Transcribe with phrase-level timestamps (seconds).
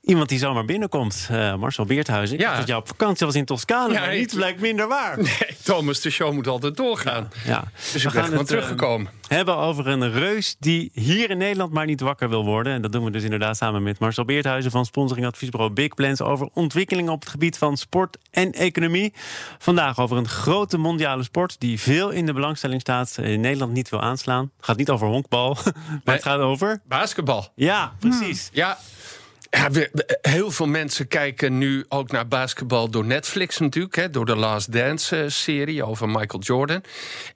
[0.00, 2.38] Iemand die zomaar binnenkomt, uh, Marcel Beerthuizen.
[2.38, 2.50] Ja.
[2.50, 2.56] Ja.
[2.58, 5.16] Dat jij op vakantie was in Toscane, Ja, maar niet blijkt minder waar.
[5.22, 7.28] Nee, Thomas, de show moet altijd doorgaan.
[7.44, 7.64] Ja.
[7.92, 9.10] Dus ik ben gewoon eh, teruggekomen.
[9.28, 12.72] hebben over een reus die hier in Nederland maar niet wakker wil worden.
[12.72, 16.48] En dat doen we dus inderdaad samen met Marcel Beerthuizen van sponsoringadviesbureau Big Plans over
[16.54, 19.12] ontwikkelingen op het gebied van sport en economie.
[19.58, 23.88] Vandaag over een grote mondiale sport die veel in de belangstelling staat, in Nederland niet
[23.88, 24.50] wil aanslaan.
[24.56, 25.72] Het gaat niet over honkbal, maar
[26.04, 26.14] Nee.
[26.14, 26.80] het gaat over.
[26.88, 27.52] Basketbal.
[27.54, 28.50] Ja, precies.
[28.52, 28.78] Ja.
[29.50, 29.68] Ja,
[30.20, 33.96] heel veel mensen kijken nu ook naar basketbal door Netflix natuurlijk.
[33.96, 36.82] Hè, door de Last Dance-serie over Michael Jordan.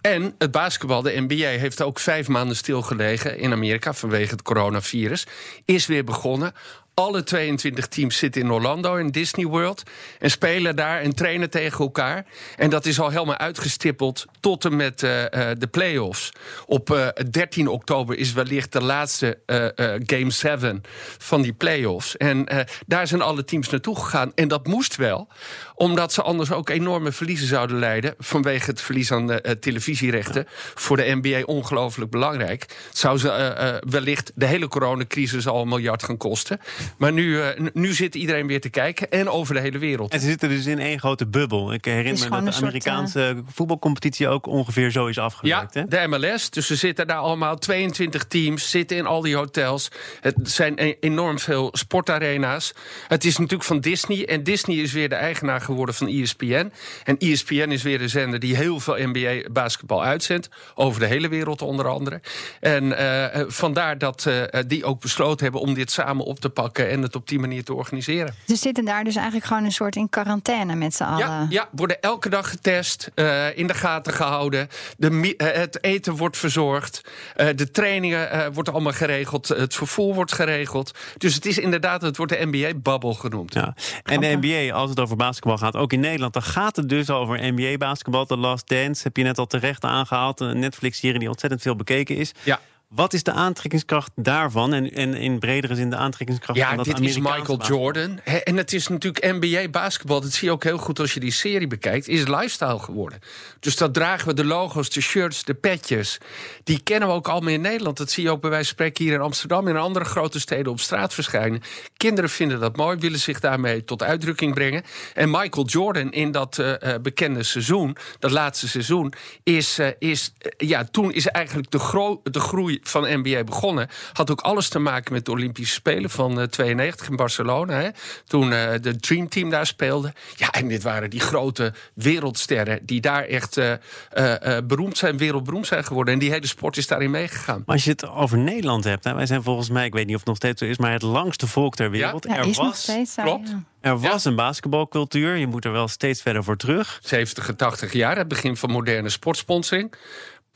[0.00, 5.26] En het basketbal, de NBA, heeft ook vijf maanden stilgelegen in Amerika vanwege het coronavirus.
[5.64, 6.52] Is weer begonnen.
[6.94, 9.82] Alle 22 teams zitten in Orlando, in Disney World.
[10.18, 12.24] En spelen daar en trainen tegen elkaar.
[12.56, 16.30] En dat is al helemaal uitgestippeld tot en met eh, eh, de playoffs.
[16.66, 20.82] Op eh, 13 oktober is wellicht de laatste eh, eh, Game 7
[21.18, 22.16] van die playoffs.
[22.16, 24.32] En eh, daar zijn alle teams naartoe gegaan.
[24.34, 25.28] En dat moest wel,
[25.74, 28.14] omdat ze anders ook enorme verliezen zouden leiden.
[28.18, 30.46] Vanwege het verlies aan eh, televisierechten.
[30.74, 32.66] Voor de NBA ongelooflijk belangrijk.
[32.92, 36.60] Zou ze eh, eh, wellicht de hele coronacrisis al een miljard gaan kosten.
[36.98, 39.10] Maar nu, eh, nu zit iedereen weer te kijken.
[39.10, 40.12] En over de hele wereld.
[40.12, 41.72] En ze zitten dus in één grote bubbel.
[41.72, 45.74] Ik herinner me dat de soort, Amerikaanse voetbalcompetitie ook ongeveer zo is Ja, afgewerkt.
[45.74, 45.86] hè?
[45.86, 46.50] de MLS.
[46.50, 49.88] Dus er zitten daar allemaal 22 teams, zitten in al die hotels.
[50.20, 52.74] Het zijn e- enorm veel sportarena's.
[53.08, 54.26] Het is natuurlijk van Disney.
[54.26, 56.72] En Disney is weer de eigenaar geworden van ESPN.
[57.04, 60.48] En ESPN is weer een zender die heel veel NBA-basketbal uitzendt.
[60.74, 62.20] Over de hele wereld onder andere.
[62.60, 66.48] En eh, eh, vandaar dat eh, die ook besloten hebben om dit samen op te
[66.48, 66.71] pakken...
[66.78, 68.34] en het op die manier te organiseren.
[68.46, 71.18] Ze zitten daar dus eigenlijk gewoon een soort in quarantaine met z'n allen.
[71.18, 74.68] Ja, ja, worden elke dag getest, eh, in de gaten gehouden.
[74.96, 77.00] De, eh, het eten wordt verzorgd.
[77.34, 79.48] eh, de trainingen eh worden allemaal geregeld.
[79.48, 80.90] Het vervoer wordt geregeld.
[81.18, 83.54] Dus het is inderdaad, het wordt de NBA-bubble genoemd.
[83.54, 83.74] Ja.
[84.02, 87.10] En de NBA, als het over basketbal gaat, ook in Nederland, dan gaat het dus
[87.10, 88.26] over NBA-basketbal.
[88.26, 90.40] The Last Dance heb je net al terecht aangehaald.
[90.40, 92.32] Een Netflix-serie die ontzettend veel bekeken is.
[92.42, 92.60] Ja.
[92.94, 94.72] Wat is de aantrekkingskracht daarvan?
[94.72, 97.78] En, en in bredere zin de aantrekkingskracht Ja, van dat dit is Michael basketbal?
[97.78, 98.20] Jordan.
[98.44, 100.20] En het is natuurlijk NBA-basketbal.
[100.20, 102.08] Dat zie je ook heel goed als je die serie bekijkt.
[102.08, 103.18] Is lifestyle geworden.
[103.60, 106.18] Dus dat dragen we de logo's, de shirts, de petjes.
[106.64, 107.96] Die kennen we ook allemaal in Nederland.
[107.96, 109.68] Dat zie je ook bij wijze van spreken hier in Amsterdam...
[109.68, 111.60] en in andere grote steden op straat verschijnen.
[111.96, 114.82] Kinderen vinden dat mooi, willen zich daarmee tot uitdrukking brengen.
[115.14, 119.12] En Michael Jordan in dat eh, eh, bekende seizoen, dat laatste seizoen...
[119.42, 123.88] is, eh, is ja, toen is eigenlijk de, gro- de groei van de NBA begonnen.
[124.12, 127.80] Had ook alles te maken met de Olympische Spelen van eh 92 in Barcelona.
[127.80, 127.88] Hè,
[128.26, 130.12] toen eh, de Dream Team daar speelde.
[130.36, 132.78] Ja, en dit waren die grote wereldsterren...
[132.82, 136.14] die daar echt eh, eh, eh, beroemd zijn, wereldberoemd zijn geworden.
[136.14, 137.62] En die hele sport is daarin meegegaan.
[137.66, 140.14] Maar als je het over Nederland hebt, hè, wij zijn volgens mij, ik weet niet
[140.14, 142.24] of het nog steeds zo is, maar het langste volk ter wereld.
[142.24, 143.22] Ja, er is nog was, steeds zo.
[143.22, 143.48] klopt.
[143.48, 143.62] ja.
[143.80, 145.36] er was een basketbalcultuur.
[145.36, 147.00] Je moet er wel steeds verder voor terug.
[147.02, 149.94] 70 en 80 jaar, het begin van moderne sportsponsoring.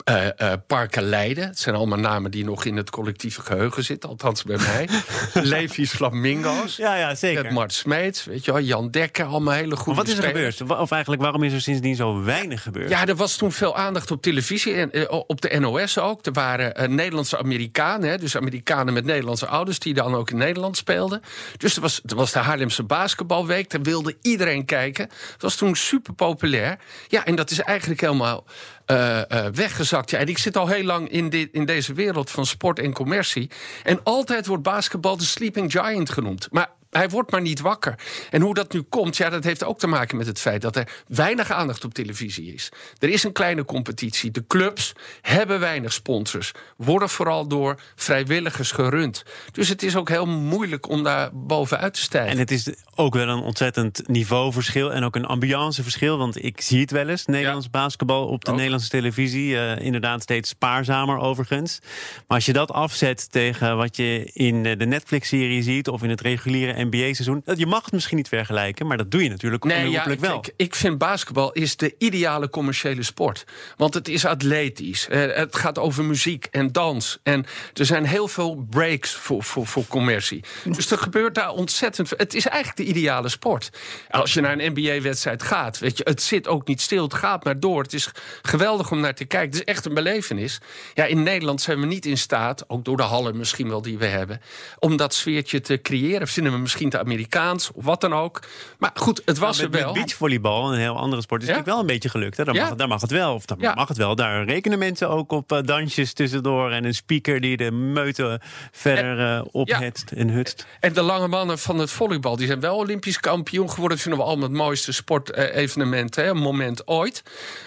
[0.03, 1.47] Eh, Parken Leiden.
[1.47, 4.09] Het zijn allemaal namen die nog in het collectieve geheugen zitten.
[4.09, 4.89] Althans bij mij.
[5.43, 6.75] Levi's Flamingo's.
[6.75, 7.43] Ja, ja, zeker.
[7.43, 10.29] Met Mart Smeets, weet je wel, Jan Dekker, allemaal hele goede Maar wat is er
[10.29, 10.57] spelers.
[10.57, 10.79] gebeurd?
[10.79, 12.89] Of eigenlijk, waarom is er sindsdien zo weinig gebeurd?
[12.89, 16.25] Ja, er was toen veel aandacht op televisie en eh, op de NOS ook.
[16.25, 19.79] Er waren Nederlandse Amerikanen, hè, dus Amerikanen met Nederlandse ouders...
[19.79, 21.21] die dan ook in Nederland speelden.
[21.57, 25.09] Dus er was, er was de Haarlemse basketbalweek, daar wilde iedereen kijken.
[25.33, 26.77] Het was toen super populair.
[27.07, 28.45] Ja, en dat is eigenlijk helemaal
[28.87, 30.09] eh, eh, weggezakt.
[30.09, 32.93] Ja, en ik zit al heel lang in, dit, in deze wereld van sport en
[32.93, 33.49] commercie.
[33.83, 36.47] En altijd wordt basketbal de sleeping giant genoemd.
[36.51, 37.95] Maar hij wordt maar niet wakker.
[38.29, 40.75] En hoe dat nu komt, ja, dat heeft ook te maken met het feit dat
[40.75, 42.71] er weinig aandacht op televisie is.
[42.99, 44.31] Er is een kleine competitie.
[44.31, 46.51] De clubs hebben weinig sponsors.
[46.77, 49.23] Worden vooral door vrijwilligers gerund.
[49.51, 52.31] Dus het is ook heel moeilijk om daar bovenuit te stijgen.
[52.31, 56.17] En het is ook wel een ontzettend niveauverschil en ook een ambianceverschil.
[56.17, 58.55] Want ik zie het wel eens, Nederlands basketbal op de Ook.
[58.55, 59.57] Nederlandse televisie.
[59.57, 61.79] eh, inderdaad steeds spaarzamer overigens.
[62.27, 65.87] Maar als je dat afzet tegen wat je in eh, de Netflix-serie ziet...
[65.87, 67.43] of in het reguliere NBA-seizoen.
[67.55, 70.37] Je mag het misschien niet vergelijken, maar dat doe je natuurlijk nee, ja, ik, wel.
[70.37, 73.43] Ik, ik, vind basketbal is de ideale commerciële sport.
[73.75, 75.07] Want het is atletisch.
[75.07, 77.19] Eh, het gaat over muziek en dans.
[77.23, 80.43] En er zijn heel veel breaks voor, voor, voor commercie.
[80.63, 82.17] Dus er gebeurt daar ontzettend veel.
[82.17, 83.69] Het is eigenlijk de ideale sport.
[84.09, 87.03] Als je naar een NBA-wedstrijd gaat, weet je, het zit ook niet stil.
[87.03, 87.81] Het gaat maar door.
[87.81, 88.09] Het is
[88.41, 89.49] geweldig om naar te kijken.
[89.49, 90.59] Het is echt een belevenis.
[90.93, 93.97] Ja, in Nederland zijn we niet in staat, ook door de hallen misschien wel die
[93.97, 94.41] we hebben,
[94.79, 96.27] om dat sfeertje te creëren.
[96.27, 98.43] Vinden we misschien te Amerikaans of wat dan ook.
[98.77, 99.93] Maar goed, het was nou, met, er wel.
[99.93, 102.37] Met beachvolleybal, een heel andere sport, is natuurlijk wel een beetje gelukt.
[102.37, 102.43] Hè?
[102.43, 103.33] Daar, mag, daar mag het wel.
[103.33, 104.15] Of daar mag het wel.
[104.15, 108.41] Daar rekenen mensen ook op uh, dansjes tussendoor en een speaker die de meute
[108.71, 110.65] verder uh, ophetst en hutst.
[110.79, 113.97] En de lange mannen van het volleybal, die zijn wel Olympisch kampioen geworden.
[113.97, 117.23] Dat vinden we allemaal het mooiste sportevenement, een moment ooit.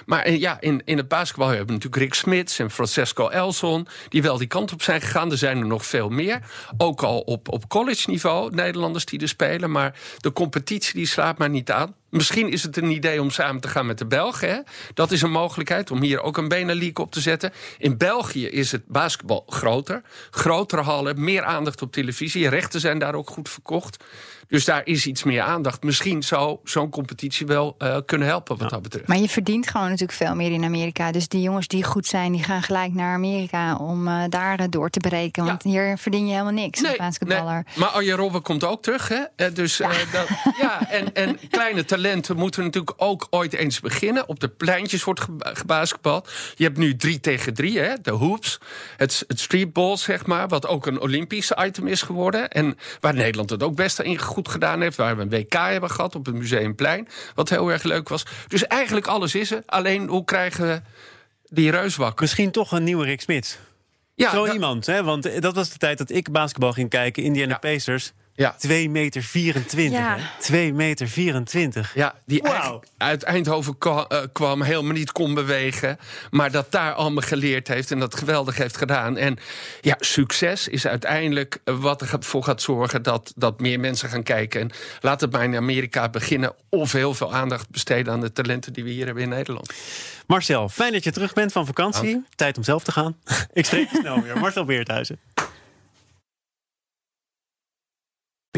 [0.06, 3.86] Maar eh, ja, in, in het basketbal hebben we natuurlijk Rick Smits en Francesco Elson,
[4.08, 5.30] die wel die kant op zijn gegaan.
[5.30, 6.40] Er zijn er nog veel meer.
[6.76, 8.54] Ook al op, op college niveau,
[8.90, 9.70] Nederlanders die er spelen.
[9.70, 11.94] Maar de competitie die slaat maar niet aan.
[12.10, 14.48] Misschien is het een idee om samen te gaan met de Belgen.
[14.48, 14.58] Hè?
[14.94, 17.52] Dat is een mogelijkheid om hier ook een Benelink op te zetten.
[17.78, 20.02] In België is het basketbal groter.
[20.30, 22.48] Grotere hallen, meer aandacht op televisie.
[22.48, 24.04] Rechten zijn daar ook goed verkocht.
[24.48, 25.82] Dus daar is iets meer aandacht.
[25.82, 29.08] Misschien zou zo'n competitie wel uh, kunnen helpen wat dat betreft.
[29.08, 31.12] Maar je verdient gewoon natuurlijk veel meer in Amerika.
[31.12, 34.66] Dus die jongens die goed zijn, die gaan gelijk naar Amerika om uh, daar uh,
[34.70, 35.44] door te breken.
[35.44, 35.70] Want ja.
[35.70, 37.54] hier verdien je helemaal niks nee, als basketballer.
[37.54, 37.74] Nee.
[37.74, 39.08] Maar Arjen Robben komt ook terug.
[39.08, 39.52] Hè?
[39.52, 40.28] Dus ja, dat,
[40.58, 41.99] ja en, en kleine talenten
[42.36, 44.28] moeten natuurlijk ook ooit eens beginnen.
[44.28, 46.30] Op de pleintjes wordt gebasketbald.
[46.54, 47.94] Je hebt nu drie tegen drie, hè?
[48.02, 48.58] de hoops.
[48.96, 50.48] Het, het streetball, zeg maar.
[50.48, 52.50] Wat ook een Olympisch item is geworden.
[52.50, 54.96] En waar Nederland het ook best in goed gedaan heeft.
[54.96, 57.08] Waar we een WK hebben gehad op het Museumplein.
[57.34, 58.22] Wat heel erg leuk was.
[58.48, 59.62] Dus eigenlijk alles is er.
[59.66, 60.82] Alleen hoe krijgen we
[61.44, 62.20] die reus wakker?
[62.20, 63.58] Misschien toch een nieuwe Rick Smits.
[64.14, 65.02] Ja, Zo iemand, hè?
[65.02, 67.22] want dat was de tijd dat ik basketbal ging kijken.
[67.22, 67.58] Indiana ja.
[67.58, 68.12] Pacers.
[68.40, 68.54] Ja.
[68.58, 69.98] 2 meter 24.
[69.98, 70.18] Ja.
[70.38, 71.94] 2 meter 24.
[71.94, 72.82] Ja, die wow.
[72.96, 75.98] uit Eindhoven kwam, uh, kwam, helemaal niet kon bewegen.
[76.30, 79.16] Maar dat daar allemaal geleerd heeft en dat geweldig heeft gedaan.
[79.16, 79.38] En
[79.80, 84.60] ja, succes is uiteindelijk wat ervoor gaat zorgen dat, dat meer mensen gaan kijken.
[84.60, 84.70] En
[85.00, 86.52] laat het maar in Amerika beginnen.
[86.68, 89.72] Of heel veel aandacht besteden aan de talenten die we hier hebben in Nederland.
[90.26, 92.12] Marcel, fijn dat je terug bent van vakantie.
[92.12, 92.26] Dank.
[92.34, 93.16] Tijd om zelf te gaan.
[93.52, 94.38] Ik spreek je snel weer.
[94.38, 95.18] Marcel Beerthuizen.